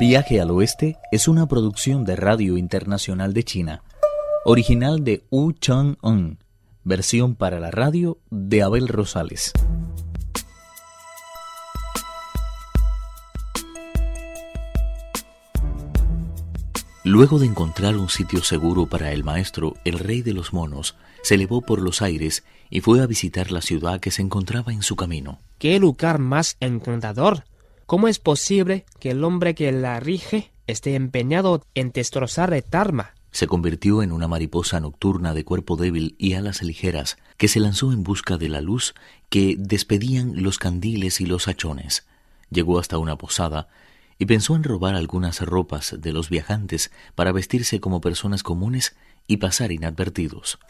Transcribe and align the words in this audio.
Viaje 0.00 0.40
al 0.40 0.50
Oeste 0.50 0.96
es 1.12 1.28
una 1.28 1.46
producción 1.46 2.06
de 2.06 2.16
Radio 2.16 2.56
Internacional 2.56 3.34
de 3.34 3.44
China, 3.44 3.82
original 4.46 5.04
de 5.04 5.26
Wu 5.30 5.52
Chang-un, 5.52 6.38
versión 6.84 7.34
para 7.34 7.60
la 7.60 7.70
radio 7.70 8.16
de 8.30 8.62
Abel 8.62 8.88
Rosales. 8.88 9.52
Luego 17.04 17.38
de 17.38 17.44
encontrar 17.44 17.98
un 17.98 18.08
sitio 18.08 18.42
seguro 18.42 18.86
para 18.86 19.12
el 19.12 19.22
maestro, 19.22 19.74
el 19.84 19.98
rey 19.98 20.22
de 20.22 20.32
los 20.32 20.54
monos 20.54 20.96
se 21.22 21.34
elevó 21.34 21.60
por 21.60 21.82
los 21.82 22.00
aires 22.00 22.42
y 22.70 22.80
fue 22.80 23.02
a 23.02 23.06
visitar 23.06 23.52
la 23.52 23.60
ciudad 23.60 24.00
que 24.00 24.10
se 24.10 24.22
encontraba 24.22 24.72
en 24.72 24.80
su 24.80 24.96
camino. 24.96 25.40
¡Qué 25.58 25.78
lugar 25.78 26.20
más 26.20 26.56
encantador! 26.60 27.44
¿Cómo 27.90 28.06
es 28.06 28.20
posible 28.20 28.84
que 29.00 29.10
el 29.10 29.24
hombre 29.24 29.56
que 29.56 29.72
la 29.72 29.98
rige 29.98 30.52
esté 30.68 30.94
empeñado 30.94 31.66
en 31.74 31.90
destrozar 31.90 32.54
el 32.54 32.62
Dharma? 32.70 33.14
Se 33.32 33.48
convirtió 33.48 34.04
en 34.04 34.12
una 34.12 34.28
mariposa 34.28 34.78
nocturna 34.78 35.34
de 35.34 35.44
cuerpo 35.44 35.74
débil 35.74 36.14
y 36.16 36.34
alas 36.34 36.62
ligeras, 36.62 37.18
que 37.36 37.48
se 37.48 37.58
lanzó 37.58 37.92
en 37.92 38.04
busca 38.04 38.36
de 38.36 38.48
la 38.48 38.60
luz 38.60 38.94
que 39.28 39.56
despedían 39.58 40.40
los 40.40 40.58
candiles 40.58 41.20
y 41.20 41.26
los 41.26 41.48
hachones. 41.48 42.06
Llegó 42.48 42.78
hasta 42.78 42.96
una 42.96 43.18
posada 43.18 43.66
y 44.20 44.26
pensó 44.26 44.54
en 44.54 44.62
robar 44.62 44.94
algunas 44.94 45.40
ropas 45.40 45.96
de 45.98 46.12
los 46.12 46.30
viajantes 46.30 46.92
para 47.16 47.32
vestirse 47.32 47.80
como 47.80 48.00
personas 48.00 48.44
comunes 48.44 48.94
y 49.26 49.38
pasar 49.38 49.72
inadvertidos. 49.72 50.60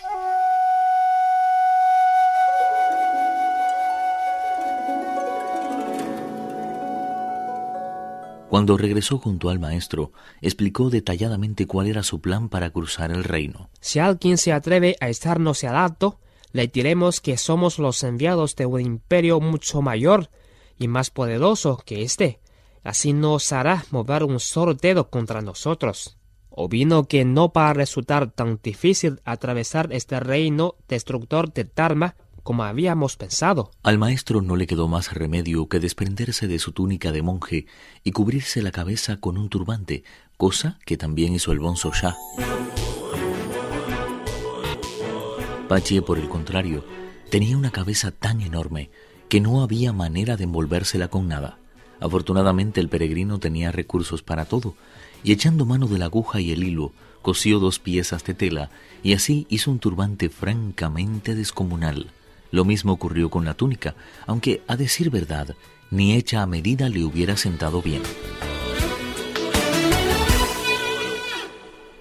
Cuando 8.60 8.76
regresó 8.76 9.16
junto 9.16 9.48
al 9.48 9.58
maestro, 9.58 10.12
explicó 10.42 10.90
detalladamente 10.90 11.66
cuál 11.66 11.86
era 11.86 12.02
su 12.02 12.20
plan 12.20 12.50
para 12.50 12.68
cruzar 12.68 13.10
el 13.10 13.24
reino. 13.24 13.70
Si 13.80 14.00
alguien 14.00 14.36
se 14.36 14.52
atreve 14.52 14.96
a 15.00 15.08
estarnos 15.08 15.64
al 15.64 15.76
alto, 15.76 16.20
le 16.52 16.68
diremos 16.68 17.22
que 17.22 17.38
somos 17.38 17.78
los 17.78 18.02
enviados 18.02 18.56
de 18.56 18.66
un 18.66 18.82
imperio 18.82 19.40
mucho 19.40 19.80
mayor 19.80 20.28
y 20.76 20.88
más 20.88 21.08
poderoso 21.08 21.82
que 21.86 22.02
este. 22.02 22.38
Así 22.84 23.14
no 23.14 23.32
os 23.32 23.50
hará 23.50 23.86
mover 23.92 24.24
un 24.24 24.38
solo 24.38 24.74
dedo 24.74 25.08
contra 25.08 25.40
nosotros. 25.40 26.18
O 26.50 26.68
vino 26.68 27.04
que 27.08 27.24
no 27.24 27.50
va 27.50 27.70
a 27.70 27.72
resultar 27.72 28.30
tan 28.30 28.60
difícil 28.62 29.22
atravesar 29.24 29.90
este 29.90 30.20
reino 30.20 30.74
destructor 30.86 31.50
de 31.50 31.64
Dharma 31.64 32.14
como 32.42 32.64
habíamos 32.64 33.16
pensado. 33.16 33.70
Al 33.82 33.98
maestro 33.98 34.42
no 34.42 34.56
le 34.56 34.66
quedó 34.66 34.88
más 34.88 35.12
remedio 35.12 35.68
que 35.68 35.80
desprenderse 35.80 36.48
de 36.48 36.58
su 36.58 36.72
túnica 36.72 37.12
de 37.12 37.22
monje 37.22 37.66
y 38.04 38.12
cubrirse 38.12 38.62
la 38.62 38.70
cabeza 38.70 39.18
con 39.18 39.38
un 39.38 39.48
turbante, 39.48 40.04
cosa 40.36 40.78
que 40.86 40.96
también 40.96 41.34
hizo 41.34 41.52
el 41.52 41.60
bonzo 41.60 41.92
Shah. 41.92 42.16
Pache, 45.68 46.02
por 46.02 46.18
el 46.18 46.28
contrario, 46.28 46.84
tenía 47.30 47.56
una 47.56 47.70
cabeza 47.70 48.10
tan 48.10 48.40
enorme 48.40 48.90
que 49.28 49.40
no 49.40 49.62
había 49.62 49.92
manera 49.92 50.36
de 50.36 50.44
envolvérsela 50.44 51.08
con 51.08 51.28
nada. 51.28 51.58
Afortunadamente 52.00 52.80
el 52.80 52.88
peregrino 52.88 53.38
tenía 53.38 53.70
recursos 53.70 54.22
para 54.22 54.46
todo, 54.46 54.74
y 55.22 55.32
echando 55.32 55.66
mano 55.66 55.86
de 55.86 55.98
la 55.98 56.06
aguja 56.06 56.40
y 56.40 56.50
el 56.50 56.64
hilo, 56.64 56.92
cosió 57.22 57.58
dos 57.58 57.78
piezas 57.78 58.24
de 58.24 58.34
tela 58.34 58.70
y 59.02 59.12
así 59.12 59.46
hizo 59.48 59.70
un 59.70 59.78
turbante 59.78 60.28
francamente 60.28 61.34
descomunal. 61.34 62.10
Lo 62.50 62.64
mismo 62.64 62.92
ocurrió 62.92 63.30
con 63.30 63.44
la 63.44 63.54
túnica, 63.54 63.94
aunque 64.26 64.62
a 64.66 64.76
decir 64.76 65.10
verdad, 65.10 65.54
ni 65.90 66.14
hecha 66.14 66.42
a 66.42 66.46
medida 66.46 66.88
le 66.88 67.04
hubiera 67.04 67.36
sentado 67.36 67.82
bien. 67.82 68.02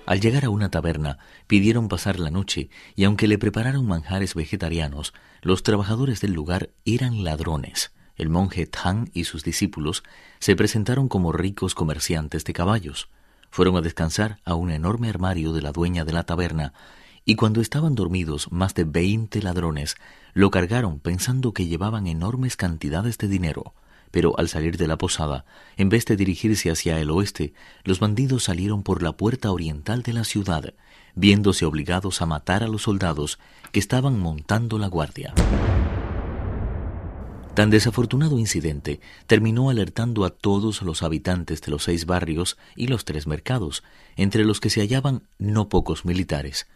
Al 0.09 0.22
llegar 0.22 0.46
a 0.46 0.50
una 0.50 0.72
taberna, 0.72 1.19
pidieron 1.46 1.88
pasar 1.88 2.19
la 2.19 2.31
noche 2.31 2.72
y 2.96 3.03
aunque 3.03 3.28
le 3.28 3.38
prepararon 3.38 3.85
manjares 3.85 4.34
vegetarianos, 4.34 5.13
los 5.44 5.62
trabajadores 5.62 6.19
del 6.19 6.34
lugar 6.34 6.72
eran 6.84 7.24
ladrones. 7.24 7.91
El 8.16 8.29
monje 8.29 8.66
Tang 8.66 9.09
y 9.13 9.25
sus 9.25 9.44
discípulos 9.44 10.03
se 10.40 10.56
presentaron 10.56 11.09
como 11.09 11.31
ricos 11.31 11.75
comerciantes 11.75 12.44
de 12.44 12.53
caballos. 12.53 13.09
Fueron 13.51 13.78
a 13.78 13.81
descansar 13.81 14.40
a 14.45 14.56
un 14.56 14.72
enorme 14.72 15.09
armario 15.09 15.53
de 15.53 15.62
la 15.62 15.72
dueña 15.72 16.06
de 16.06 16.13
la 16.13 16.24
taberna 16.24 16.74
y 17.25 17.35
cuando 17.35 17.62
estaban 17.62 17.96
dormidos 17.96 18.52
más 18.52 18.74
de 18.74 18.84
veinte 18.84 19.41
ladrones 19.41 19.96
lo 20.34 20.52
cargaron 20.52 21.00
pensando 21.00 21.53
que 21.53 21.68
llevaban 21.68 22.07
enormes 22.07 22.56
cantidades 22.56 23.18
de 23.18 23.28
dinero. 23.28 23.74
Pero 24.12 24.38
al 24.40 24.50
salir 24.50 24.78
de 24.78 24.88
la 24.88 24.97
posada, 24.97 25.46
en 25.78 25.90
vez 25.90 26.06
de 26.06 26.16
dirigirse 26.16 26.72
hacia 26.72 27.00
el 27.00 27.12
oeste, 27.12 27.53
los 27.84 28.00
bandidos 28.00 28.46
salieron 28.46 28.81
por 28.81 29.03
la 29.03 29.12
puerta 29.12 29.52
oriental 29.52 30.02
de 30.02 30.13
la 30.13 30.24
ciudad, 30.24 30.74
viéndose 31.13 31.66
obligados 31.66 32.22
a 32.22 32.25
matar 32.25 32.63
a 32.63 32.68
los 32.68 32.84
soldados 32.84 33.38
que 33.72 33.80
estaban 33.80 34.19
montando 34.19 34.80
la 34.80 34.88
guardia. 34.88 35.34
Tan 37.53 37.69
desafortunado 37.69 38.40
incidente 38.40 39.01
terminó 39.28 39.69
alertando 39.69 40.24
a 40.24 40.30
todos 40.30 40.81
los 40.81 41.03
habitantes 41.03 41.62
de 41.62 41.72
los 41.72 41.84
seis 41.84 42.06
barrios 42.06 42.57
y 42.75 42.88
los 42.88 43.06
tres 43.06 43.28
mercados, 43.28 43.84
entre 44.16 44.46
los 44.46 44.59
que 44.59 44.69
se 44.69 44.80
hallaban 44.81 45.24
no 45.38 45.68
pocos 45.68 46.06
militares. 46.06 46.68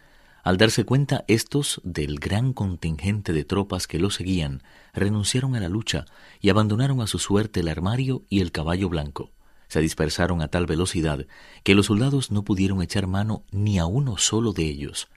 Al 0.44 0.58
darse 0.58 0.84
cuenta 0.84 1.24
estos 1.26 1.80
del 1.84 2.20
gran 2.20 2.52
contingente 2.52 3.32
de 3.32 3.44
tropas 3.44 3.86
que 3.86 3.98
lo 3.98 4.10
seguían, 4.10 4.62
renunciaron 4.92 5.56
a 5.56 5.60
la 5.60 5.70
lucha 5.70 6.04
y 6.38 6.50
abandonaron 6.50 7.00
a 7.00 7.06
su 7.06 7.18
suerte 7.18 7.60
el 7.60 7.68
armario 7.68 8.24
y 8.28 8.40
el 8.40 8.52
caballo 8.52 8.90
blanco. 8.90 9.30
Se 9.68 9.80
dispersaron 9.80 10.42
a 10.42 10.48
tal 10.48 10.66
velocidad 10.66 11.26
que 11.62 11.74
los 11.74 11.86
soldados 11.86 12.30
no 12.30 12.44
pudieron 12.44 12.82
echar 12.82 13.06
mano 13.06 13.42
ni 13.52 13.78
a 13.78 13.86
uno 13.86 14.18
solo 14.18 14.52
de 14.52 14.64
ellos. 14.64 15.08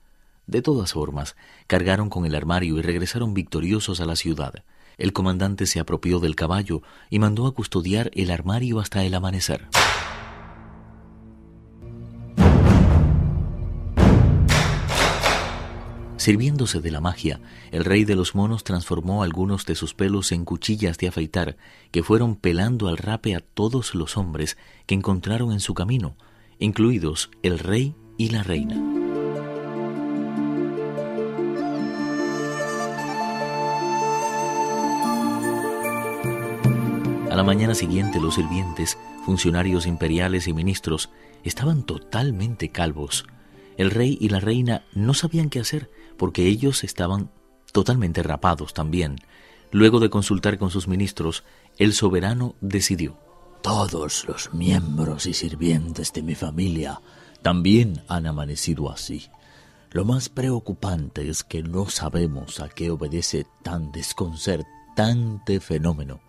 De 0.46 0.62
todas 0.62 0.94
formas, 0.94 1.36
cargaron 1.68 2.10
con 2.10 2.26
el 2.26 2.34
armario 2.34 2.80
y 2.80 2.82
regresaron 2.82 3.34
victoriosos 3.34 4.00
a 4.00 4.06
la 4.06 4.16
ciudad. 4.16 4.64
El 4.98 5.12
comandante 5.12 5.66
se 5.66 5.82
apropió 5.82 6.22
del 6.22 6.38
caballo 6.38 6.84
y 7.10 7.20
mandó 7.20 7.48
a 7.48 7.54
custodiar 7.54 8.12
el 8.14 8.32
armario 8.32 8.80
hasta 8.80 9.04
el 9.04 9.14
amanecer. 9.14 9.68
Sirviéndose 16.28 16.82
de 16.82 16.92
la 16.92 17.00
magia, 17.00 17.40
el 17.72 17.86
rey 17.86 18.04
de 18.04 18.18
los 18.18 18.36
monos 18.36 18.66
transformó 18.66 19.24
algunos 19.24 19.66
de 19.66 19.76
sus 19.76 19.94
pelos 19.94 20.34
en 20.34 20.44
cuchillas 20.44 20.98
de 20.98 21.08
afeitar 21.08 21.56
que 21.90 22.04
fueron 22.04 22.36
pelando 22.36 22.90
al 22.90 22.98
rape 22.98 23.34
a 23.34 23.40
todos 23.40 23.96
los 23.96 24.18
hombres 24.18 24.58
que 24.88 24.94
encontraron 24.94 25.54
en 25.54 25.62
su 25.62 25.74
camino, 25.74 26.18
incluidos 26.60 27.32
el 27.44 27.60
rey 27.60 27.96
y 28.18 28.28
la 28.32 28.44
reina. 28.44 28.76
A 37.32 37.36
la 37.38 37.44
mañana 37.44 37.74
siguiente 37.74 38.20
los 38.20 38.36
sirvientes, 38.36 38.98
funcionarios 39.26 39.88
imperiales 39.88 40.50
y 40.50 40.54
ministros 40.54 41.10
estaban 41.46 41.84
totalmente 41.84 42.68
calvos. 42.68 43.26
El 43.78 43.92
rey 43.92 44.18
y 44.20 44.30
la 44.30 44.40
reina 44.40 44.84
no 44.94 45.14
sabían 45.14 45.50
qué 45.50 45.60
hacer 45.60 45.90
porque 46.18 46.48
ellos 46.48 46.84
estaban 46.84 47.32
totalmente 47.72 48.24
rapados 48.24 48.74
también. 48.74 49.18
Luego 49.72 50.00
de 50.00 50.10
consultar 50.10 50.58
con 50.58 50.72
sus 50.72 50.88
ministros, 50.88 51.44
el 51.78 51.94
soberano 51.94 52.56
decidió. 52.60 53.18
Todos 53.62 54.26
los 54.28 54.54
miembros 54.54 55.26
y 55.28 55.34
sirvientes 55.34 56.12
de 56.14 56.24
mi 56.24 56.36
familia 56.36 57.02
también 57.42 58.02
han 58.08 58.26
amanecido 58.26 58.92
así. 58.92 59.28
Lo 59.92 60.06
más 60.06 60.30
preocupante 60.30 61.30
es 61.30 61.44
que 61.44 61.64
no 61.64 61.90
sabemos 61.90 62.60
a 62.60 62.70
qué 62.70 62.90
obedece 62.90 63.46
tan 63.64 63.92
desconcertante 63.92 65.60
fenómeno. 65.60 66.20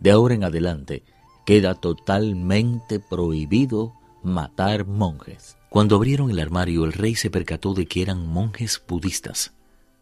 De 0.00 0.10
ahora 0.10 0.34
en 0.34 0.44
adelante 0.44 1.04
queda 1.44 1.74
totalmente 1.74 2.98
prohibido 2.98 3.94
matar 4.24 4.86
monjes. 4.86 5.56
Cuando 5.68 5.96
abrieron 5.96 6.30
el 6.30 6.40
armario, 6.40 6.84
el 6.84 6.92
rey 6.92 7.14
se 7.14 7.30
percató 7.30 7.74
de 7.74 7.86
que 7.86 8.02
eran 8.02 8.26
monjes 8.26 8.82
budistas. 8.86 9.52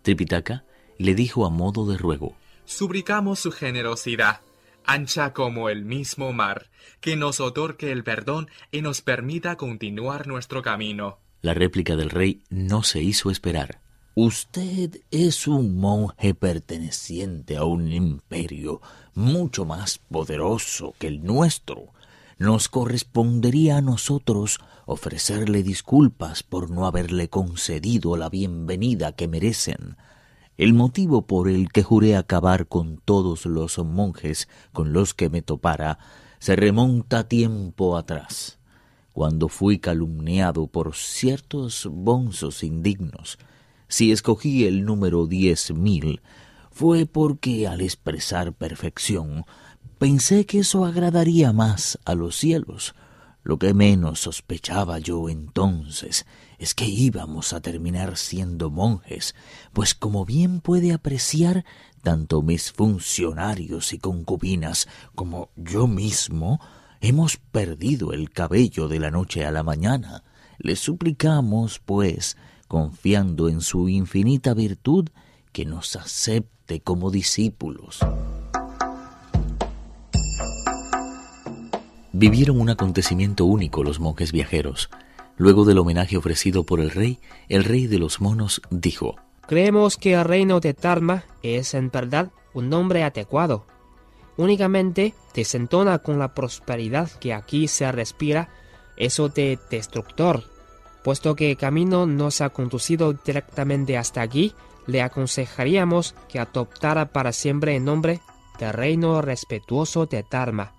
Tripitaka 0.03 0.65
le 0.99 1.15
dijo 1.15 1.47
a 1.47 1.51
modo 1.51 1.87
de 1.87 1.97
ruego: 1.97 2.37
Suplicamos 2.65 3.41
su 3.41 3.53
generosidad, 3.53 4.41
ancha 4.85 5.33
como 5.33 5.69
el 5.69 5.85
mismo 5.85 6.33
mar, 6.33 6.71
que 7.01 7.17
nos 7.17 7.41
otorgue 7.41 7.91
el 7.93 8.05
perdón 8.05 8.49
y 8.71 8.83
nos 8.83 9.01
permita 9.01 9.57
continuar 9.57 10.27
nuestro 10.27 10.63
camino. 10.63 11.19
La 11.41 11.55
réplica 11.55 11.97
del 11.97 12.11
rey 12.11 12.43
no 12.51 12.83
se 12.83 13.03
hizo 13.03 13.31
esperar. 13.31 13.81
Usted 14.15 15.01
es 15.11 15.49
un 15.49 15.77
monje 15.79 16.35
perteneciente 16.35 17.57
a 17.57 17.65
un 17.65 17.91
imperio 17.91 18.83
mucho 19.15 19.65
más 19.65 19.99
poderoso 19.99 20.95
que 20.99 21.07
el 21.07 21.25
nuestro 21.25 21.87
nos 22.39 22.69
correspondería 22.69 23.77
a 23.77 23.81
nosotros 23.81 24.59
ofrecerle 24.87 25.63
disculpas 25.63 26.43
por 26.43 26.71
no 26.71 26.87
haberle 26.87 27.29
concedido 27.29 28.17
la 28.17 28.29
bienvenida 28.29 29.13
que 29.13 29.29
merecen. 29.29 29.97
El 30.57 30.75
motivo 30.75 31.27
por 31.27 31.49
el 31.49 31.71
que 31.73 31.83
juré 31.83 32.17
acabar 32.17 32.67
con 32.67 32.99
todos 32.99 33.47
los 33.47 33.79
monjes 33.79 34.49
con 34.73 34.93
los 34.93 35.15
que 35.15 35.31
me 35.31 35.43
topara 35.43 35.99
se 36.39 36.57
remonta 36.57 37.29
tiempo 37.29 37.97
atrás, 37.97 38.59
cuando 39.13 39.49
fui 39.49 39.79
calumniado 39.79 40.67
por 40.67 40.95
ciertos 40.95 41.89
bonzos 41.91 42.63
indignos. 42.63 43.39
Si 43.89 44.11
escogí 44.11 44.65
el 44.67 44.85
número 44.85 45.27
diez 45.27 45.73
mil, 45.73 46.21
fue 46.71 47.07
porque 47.07 47.69
al 47.69 47.81
expresar 47.81 48.55
perfección, 48.55 49.45
pensé 50.03 50.47
que 50.47 50.59
eso 50.59 50.85
agradaría 50.85 51.53
más 51.53 51.97
a 52.05 52.17
los 52.17 52.35
cielos. 52.35 52.97
Lo 53.45 53.61
que 53.61 53.73
menos 53.73 54.19
sospechaba 54.19 54.99
yo 54.99 55.29
entonces 55.29 56.27
es 56.59 56.75
que 56.75 56.87
íbamos 56.87 57.53
a 57.53 57.61
terminar 57.61 58.17
siendo 58.17 58.69
monjes, 58.69 59.37
pues 59.73 59.95
como 59.95 60.25
bien 60.25 60.61
puede 60.61 60.93
apreciar, 60.93 61.65
tanto 62.03 62.43
mis 62.43 62.73
funcionarios 62.73 63.93
y 63.93 63.99
concubinas 63.99 64.89
como 65.15 65.51
yo 65.55 65.87
mismo 65.87 66.59
hemos 67.01 67.37
perdido 67.37 68.13
el 68.13 68.31
cabello 68.31 68.89
de 68.89 68.99
la 68.99 69.13
noche 69.13 69.47
a 69.47 69.53
la 69.53 69.63
mañana. 69.63 70.25
Le 70.59 70.75
suplicamos, 70.75 71.79
pues, 71.79 72.37
confiando 72.67 73.49
en 73.49 73.61
su 73.61 73.89
infinita 73.89 74.53
virtud, 74.53 75.11
que 75.53 75.65
nos 75.65 75.95
acepte 75.95 76.81
como 76.81 77.13
discípulos. 77.13 78.01
Vivieron 82.15 82.61
un 82.61 82.69
acontecimiento 82.69 83.47
único 83.47 83.83
los 83.83 83.99
monjes 83.99 84.33
viajeros. 84.33 84.91
Luego 85.39 85.65
del 85.65 85.79
homenaje 85.79 86.19
ofrecido 86.19 86.65
por 86.65 86.79
el 86.81 86.91
rey, 86.91 87.19
el 87.49 87.65
rey 87.65 87.87
de 87.87 87.99
los 87.99 88.21
monos 88.21 88.61
dijo, 88.71 89.17
Creemos 89.47 89.97
que 89.97 90.13
el 90.13 90.25
reino 90.25 90.61
de 90.61 90.75
Tarma 90.75 91.25
es 91.43 91.73
en 91.73 91.91
verdad 91.91 92.31
un 92.53 92.69
nombre 92.69 93.03
adecuado. 93.03 93.65
Únicamente 94.37 95.15
desentona 95.35 96.01
con 96.01 96.19
la 96.19 96.35
prosperidad 96.35 97.11
que 97.13 97.33
aquí 97.33 97.67
se 97.67 97.91
respira 97.91 98.51
eso 98.99 99.31
de 99.31 99.59
destructor. 99.71 100.45
Puesto 101.03 101.35
que 101.35 101.53
el 101.53 101.57
camino 101.57 102.07
nos 102.07 102.43
ha 102.43 102.51
conducido 102.51 103.15
directamente 103.15 103.97
hasta 103.97 104.21
aquí, 104.21 104.53
le 104.87 105.01
aconsejaríamos 105.01 106.15
que 106.29 106.39
adoptara 106.39 107.07
para 107.07 107.33
siempre 107.33 107.77
el 107.77 107.85
nombre 107.85 108.21
de 108.59 108.71
Reino 108.71 109.23
Respetuoso 109.23 110.05
de 110.05 110.25
Dharma. 110.31 110.73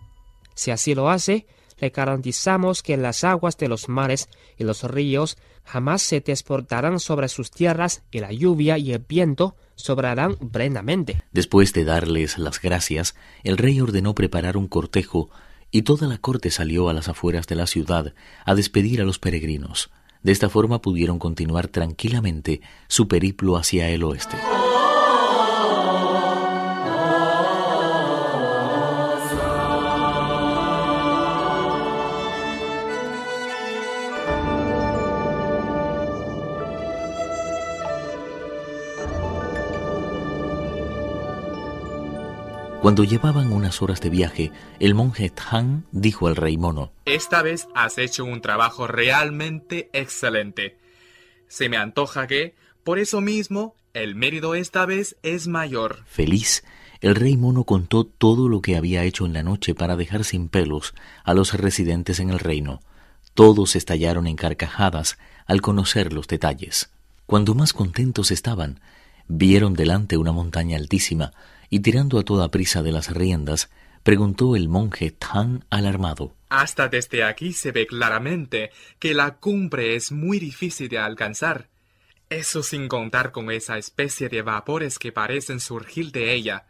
Si 0.55 0.71
así 0.71 0.95
lo 0.95 1.09
hace, 1.09 1.45
le 1.79 1.89
garantizamos 1.89 2.83
que 2.83 2.97
las 2.97 3.23
aguas 3.23 3.57
de 3.57 3.67
los 3.67 3.89
mares 3.89 4.29
y 4.57 4.63
los 4.63 4.83
ríos 4.83 5.37
jamás 5.63 6.01
se 6.01 6.21
desportarán 6.21 6.99
sobre 6.99 7.27
sus 7.27 7.51
tierras 7.51 8.03
y 8.11 8.19
la 8.19 8.31
lluvia 8.31 8.77
y 8.77 8.93
el 8.93 8.99
viento 8.99 9.55
sobrarán 9.75 10.35
plenamente. 10.35 11.23
Después 11.31 11.73
de 11.73 11.83
darles 11.83 12.37
las 12.37 12.61
gracias, 12.61 13.15
el 13.43 13.57
rey 13.57 13.81
ordenó 13.81 14.13
preparar 14.15 14.57
un 14.57 14.67
cortejo 14.67 15.29
y 15.71 15.81
toda 15.81 16.07
la 16.07 16.19
corte 16.19 16.51
salió 16.51 16.89
a 16.89 16.93
las 16.93 17.09
afueras 17.09 17.47
de 17.47 17.55
la 17.55 17.67
ciudad 17.67 18.13
a 18.45 18.55
despedir 18.55 19.01
a 19.01 19.05
los 19.05 19.19
peregrinos. 19.19 19.89
De 20.21 20.31
esta 20.31 20.49
forma 20.49 20.81
pudieron 20.81 21.19
continuar 21.19 21.67
tranquilamente 21.67 22.61
su 22.87 23.07
periplo 23.07 23.57
hacia 23.57 23.89
el 23.89 24.03
oeste. 24.03 24.37
Cuando 42.83 43.05
llevaban 43.05 43.53
unas 43.53 43.81
horas 43.81 44.01
de 44.01 44.09
viaje, 44.09 44.51
el 44.77 44.93
monje 44.93 45.29
Tang 45.29 45.83
dijo 45.93 46.27
al 46.27 46.35
rey 46.35 46.57
mono, 46.57 46.91
Esta 47.05 47.41
vez 47.41 47.69
has 47.73 47.97
hecho 47.97 48.25
un 48.25 48.41
trabajo 48.41 48.87
realmente 48.87 49.89
excelente. 49.93 50.77
Se 51.47 51.69
me 51.69 51.77
antoja 51.77 52.27
que, 52.27 52.55
por 52.83 52.99
eso 52.99 53.21
mismo, 53.21 53.77
el 53.93 54.15
mérito 54.15 54.53
esta 54.53 54.85
vez 54.85 55.15
es 55.23 55.47
mayor. 55.47 56.03
Feliz, 56.07 56.65
el 56.99 57.15
rey 57.15 57.37
mono 57.37 57.63
contó 57.63 58.03
todo 58.03 58.49
lo 58.49 58.61
que 58.61 58.75
había 58.75 59.05
hecho 59.05 59.25
en 59.25 59.31
la 59.31 59.43
noche 59.43 59.73
para 59.73 59.95
dejar 59.95 60.25
sin 60.25 60.49
pelos 60.49 60.93
a 61.23 61.33
los 61.33 61.53
residentes 61.53 62.19
en 62.19 62.31
el 62.31 62.39
reino. 62.39 62.81
Todos 63.33 63.77
estallaron 63.77 64.27
en 64.27 64.35
carcajadas 64.35 65.17
al 65.45 65.61
conocer 65.61 66.11
los 66.11 66.27
detalles. 66.27 66.91
Cuando 67.27 67.55
más 67.55 67.71
contentos 67.71 68.29
estaban, 68.29 68.81
vieron 69.29 69.73
delante 69.73 70.17
una 70.17 70.33
montaña 70.33 70.75
altísima, 70.75 71.31
y 71.73 71.79
tirando 71.79 72.19
a 72.19 72.23
toda 72.23 72.51
prisa 72.51 72.83
de 72.83 72.91
las 72.91 73.11
riendas, 73.11 73.71
preguntó 74.03 74.55
el 74.55 74.69
monje 74.69 75.09
tan 75.09 75.65
alarmado. 75.71 76.35
Hasta 76.49 76.87
desde 76.87 77.23
aquí 77.23 77.51
se 77.51 77.71
ve 77.71 77.87
claramente 77.87 78.69
que 78.99 79.15
la 79.15 79.37
cumbre 79.37 79.95
es 79.95 80.11
muy 80.11 80.37
difícil 80.37 80.87
de 80.87 80.99
alcanzar. 80.99 81.69
Eso 82.29 82.61
sin 82.61 82.87
contar 82.87 83.31
con 83.31 83.49
esa 83.49 83.79
especie 83.79 84.29
de 84.29 84.43
vapores 84.43 84.99
que 84.99 85.11
parecen 85.11 85.59
surgir 85.59 86.11
de 86.11 86.35
ella. 86.35 86.67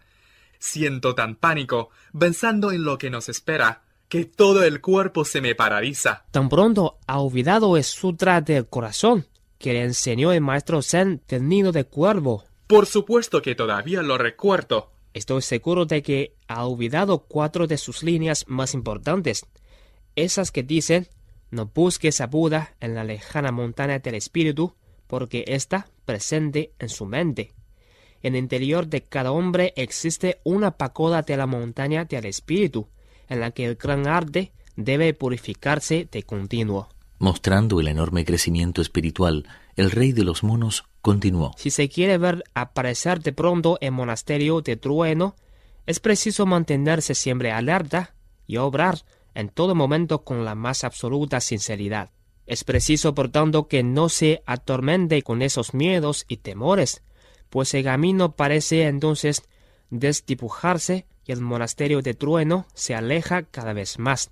Siento 0.58 1.16
tan 1.16 1.36
pánico, 1.36 1.90
pensando 2.18 2.72
en 2.72 2.86
lo 2.86 2.98
que 2.98 3.10
nos 3.10 3.28
espera, 3.28 3.82
que 4.08 4.24
todo 4.24 4.64
el 4.64 4.80
cuerpo 4.80 5.26
se 5.26 5.42
me 5.42 5.54
paraliza. 5.54 6.24
Tan 6.32 6.48
pronto 6.48 7.00
ha 7.08 7.20
olvidado 7.20 7.76
el 7.76 7.84
sutra 7.84 8.40
del 8.40 8.68
corazón 8.68 9.28
que 9.58 9.74
le 9.74 9.84
enseñó 9.84 10.32
el 10.32 10.40
maestro 10.40 10.82
Zen 10.82 11.22
del 11.28 11.46
nido 11.46 11.74
de 11.74 11.84
cuervo. 11.84 12.46
Por 12.68 12.86
supuesto 12.86 13.42
que 13.42 13.54
todavía 13.54 14.02
lo 14.02 14.18
recuerdo. 14.18 14.93
Estoy 15.14 15.42
seguro 15.42 15.86
de 15.86 16.02
que 16.02 16.36
ha 16.48 16.66
olvidado 16.66 17.26
cuatro 17.26 17.68
de 17.68 17.78
sus 17.78 18.04
líneas 18.04 18.46
más 18.48 18.74
importantes. 18.74 19.46
Esas 20.16 20.52
que 20.52 20.64
dicen, 20.64 21.08
no 21.52 21.68
busques 21.68 22.20
a 22.20 22.28
Buda 22.28 22.76
en 22.80 22.96
la 22.96 23.04
lejana 23.04 23.52
montaña 23.52 24.00
del 24.00 24.16
espíritu, 24.16 24.74
porque 25.08 25.46
está 25.48 25.88
presente 26.06 26.74
en 26.80 26.90
su 26.90 27.06
mente. 27.06 27.54
En 28.24 28.36
el 28.36 28.40
interior 28.40 28.88
de 28.88 29.04
cada 29.04 29.32
hombre 29.32 29.74
existe 29.76 30.40
una 30.44 30.72
pacoda 30.78 31.22
de 31.22 31.38
la 31.38 31.46
montaña 31.46 32.06
del 32.06 32.26
espíritu, 32.26 32.88
en 33.30 33.40
la 33.40 33.52
que 33.52 33.66
el 33.66 33.76
gran 33.76 34.08
arte 34.08 34.52
debe 34.76 35.14
purificarse 35.14 36.08
de 36.12 36.24
continuo. 36.24 36.90
Mostrando 37.20 37.80
el 37.80 37.88
enorme 37.88 38.26
crecimiento 38.26 38.82
espiritual, 38.82 39.46
el 39.76 39.92
rey 39.92 40.12
de 40.12 40.24
los 40.24 40.44
monos 40.44 40.86
continuó. 41.04 41.54
Si 41.58 41.70
se 41.70 41.90
quiere 41.90 42.18
ver 42.18 42.46
aparecer 42.56 43.22
de 43.22 43.34
pronto 43.34 43.78
el 43.82 43.92
monasterio 43.92 44.62
de 44.62 44.78
Trueno, 44.78 45.36
es 45.86 46.00
preciso 46.00 46.46
mantenerse 46.46 47.14
siempre 47.14 47.52
alerta 47.52 48.16
y 48.48 48.56
obrar 48.56 49.04
en 49.36 49.50
todo 49.50 49.76
momento 49.76 50.24
con 50.24 50.46
la 50.46 50.56
más 50.56 50.86
absoluta 50.86 51.42
sinceridad. 51.42 52.12
Es 52.46 52.64
preciso, 52.64 53.14
por 53.14 53.30
tanto, 53.30 53.68
que 53.68 53.84
no 53.84 54.08
se 54.08 54.44
atormente 54.46 55.22
con 55.24 55.42
esos 55.42 55.74
miedos 55.74 56.24
y 56.30 56.38
temores, 56.38 57.04
pues 57.50 57.74
el 57.74 57.84
camino 57.84 58.38
parece 58.38 58.88
entonces 58.88 59.44
desdibujarse 59.90 61.06
y 61.26 61.34
el 61.34 61.42
monasterio 61.42 62.02
de 62.02 62.14
Trueno 62.14 62.66
se 62.74 62.96
aleja 62.96 63.44
cada 63.44 63.74
vez 63.74 64.00
más. 64.00 64.32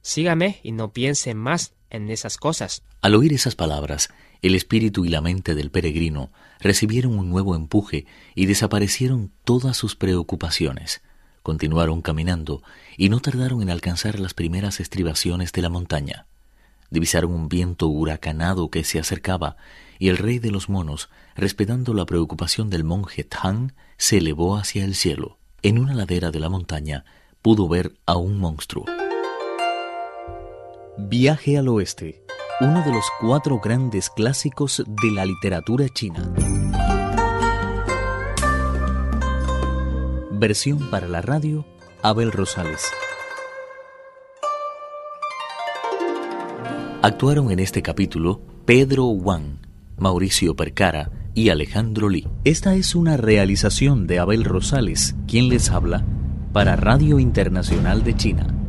Sígame 0.00 0.60
y 0.62 0.72
no 0.72 0.94
piense 0.94 1.34
más 1.34 1.74
en 1.90 2.10
esas 2.10 2.36
cosas. 2.36 2.82
Al 3.00 3.14
oír 3.14 3.32
esas 3.32 3.56
palabras, 3.56 4.08
el 4.42 4.54
espíritu 4.54 5.04
y 5.04 5.08
la 5.08 5.20
mente 5.20 5.54
del 5.54 5.70
peregrino 5.70 6.30
recibieron 6.60 7.18
un 7.18 7.28
nuevo 7.28 7.54
empuje 7.54 8.06
y 8.34 8.46
desaparecieron 8.46 9.32
todas 9.44 9.76
sus 9.76 9.96
preocupaciones. 9.96 11.02
Continuaron 11.42 12.02
caminando 12.02 12.62
y 12.96 13.08
no 13.08 13.20
tardaron 13.20 13.62
en 13.62 13.70
alcanzar 13.70 14.18
las 14.20 14.34
primeras 14.34 14.80
estribaciones 14.80 15.52
de 15.52 15.62
la 15.62 15.68
montaña. 15.68 16.26
Divisaron 16.90 17.32
un 17.32 17.48
viento 17.48 17.86
huracanado 17.88 18.70
que 18.70 18.84
se 18.84 18.98
acercaba 18.98 19.56
y 19.98 20.08
el 20.08 20.16
rey 20.16 20.38
de 20.38 20.50
los 20.50 20.68
monos, 20.68 21.08
respetando 21.36 21.94
la 21.94 22.06
preocupación 22.06 22.70
del 22.70 22.84
monje 22.84 23.24
Tang, 23.24 23.72
se 23.96 24.18
elevó 24.18 24.56
hacia 24.56 24.84
el 24.84 24.94
cielo. 24.94 25.38
En 25.62 25.78
una 25.78 25.94
ladera 25.94 26.30
de 26.30 26.40
la 26.40 26.48
montaña 26.48 27.04
pudo 27.42 27.68
ver 27.68 27.94
a 28.06 28.16
un 28.16 28.38
monstruo. 28.38 28.86
Viaje 31.08 31.56
al 31.56 31.68
oeste, 31.68 32.22
uno 32.60 32.82
de 32.84 32.92
los 32.92 33.04
cuatro 33.20 33.58
grandes 33.58 34.10
clásicos 34.10 34.84
de 34.86 35.10
la 35.10 35.24
literatura 35.24 35.88
china. 35.88 36.32
Versión 40.30 40.90
para 40.90 41.08
la 41.08 41.22
radio, 41.22 41.64
Abel 42.02 42.30
Rosales. 42.30 42.84
Actuaron 47.02 47.50
en 47.50 47.60
este 47.60 47.82
capítulo 47.82 48.42
Pedro 48.66 49.06
Wang, 49.06 49.58
Mauricio 49.96 50.54
Percara 50.54 51.10
y 51.34 51.48
Alejandro 51.48 52.08
Lee. 52.08 52.28
Esta 52.44 52.74
es 52.74 52.94
una 52.94 53.16
realización 53.16 54.06
de 54.06 54.18
Abel 54.18 54.44
Rosales, 54.44 55.16
quien 55.26 55.48
les 55.48 55.70
habla, 55.70 56.04
para 56.52 56.76
Radio 56.76 57.18
Internacional 57.18 58.04
de 58.04 58.16
China. 58.16 58.59